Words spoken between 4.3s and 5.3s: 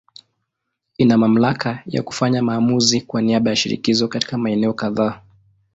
maeneo kadhaa.